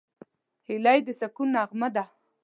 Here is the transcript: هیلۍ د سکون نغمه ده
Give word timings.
هیلۍ 0.67 0.99
د 1.07 1.09
سکون 1.19 1.47
نغمه 1.55 1.89
ده 1.95 2.03